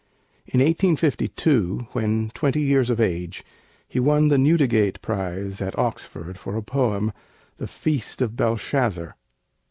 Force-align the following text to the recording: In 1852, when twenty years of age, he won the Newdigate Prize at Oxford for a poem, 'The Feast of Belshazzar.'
In 0.47 0.61
1852, 0.61 1.85
when 1.91 2.31
twenty 2.33 2.59
years 2.61 2.89
of 2.89 2.99
age, 2.99 3.43
he 3.87 3.99
won 3.99 4.29
the 4.29 4.37
Newdigate 4.39 4.99
Prize 5.03 5.61
at 5.61 5.77
Oxford 5.77 6.39
for 6.39 6.57
a 6.57 6.63
poem, 6.63 7.13
'The 7.59 7.67
Feast 7.67 8.19
of 8.19 8.35
Belshazzar.' 8.35 9.15